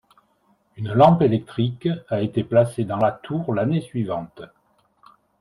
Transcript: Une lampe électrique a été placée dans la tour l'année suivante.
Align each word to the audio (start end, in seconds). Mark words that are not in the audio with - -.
Une 0.77 0.93
lampe 0.93 1.21
électrique 1.21 1.87
a 2.09 2.23
été 2.23 2.43
placée 2.43 2.85
dans 2.85 2.97
la 2.97 3.11
tour 3.11 3.53
l'année 3.53 3.81
suivante. 3.81 4.41